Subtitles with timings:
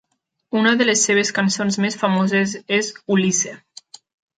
[0.61, 3.59] Una de les seves cançons més famoses és "Ulysse".